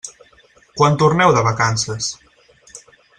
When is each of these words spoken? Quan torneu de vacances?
Quan 0.79 0.97
torneu 1.03 1.35
de 1.37 1.43
vacances? 1.51 2.09